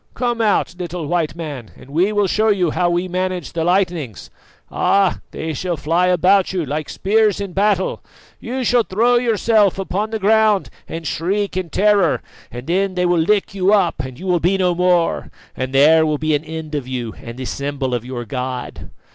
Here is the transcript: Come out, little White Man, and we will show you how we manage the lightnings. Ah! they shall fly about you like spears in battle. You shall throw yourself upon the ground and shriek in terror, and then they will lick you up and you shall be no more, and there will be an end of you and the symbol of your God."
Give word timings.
Come 0.15 0.41
out, 0.41 0.73
little 0.79 1.05
White 1.05 1.35
Man, 1.35 1.69
and 1.77 1.91
we 1.91 2.11
will 2.11 2.25
show 2.25 2.47
you 2.47 2.71
how 2.71 2.89
we 2.89 3.07
manage 3.07 3.53
the 3.53 3.63
lightnings. 3.63 4.31
Ah! 4.71 5.19
they 5.29 5.53
shall 5.53 5.77
fly 5.77 6.07
about 6.07 6.51
you 6.51 6.65
like 6.65 6.89
spears 6.89 7.39
in 7.39 7.53
battle. 7.53 8.01
You 8.39 8.63
shall 8.63 8.81
throw 8.81 9.17
yourself 9.17 9.77
upon 9.77 10.09
the 10.09 10.17
ground 10.17 10.71
and 10.87 11.05
shriek 11.05 11.55
in 11.55 11.69
terror, 11.69 12.23
and 12.49 12.65
then 12.65 12.95
they 12.95 13.05
will 13.05 13.19
lick 13.21 13.53
you 13.53 13.73
up 13.75 13.99
and 13.99 14.17
you 14.19 14.27
shall 14.29 14.39
be 14.39 14.57
no 14.57 14.73
more, 14.73 15.29
and 15.55 15.71
there 15.71 16.03
will 16.03 16.17
be 16.17 16.33
an 16.33 16.45
end 16.45 16.73
of 16.73 16.87
you 16.87 17.13
and 17.21 17.37
the 17.37 17.45
symbol 17.45 17.93
of 17.93 18.03
your 18.03 18.25
God." 18.25 18.89